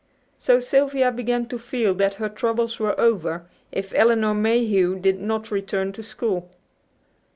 [0.39, 5.51] So Sylvia began to feel that her troubles were over, if Elinor Mayhew did not
[5.51, 6.49] return to school.